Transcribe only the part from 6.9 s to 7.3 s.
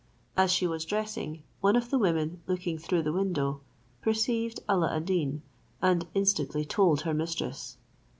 her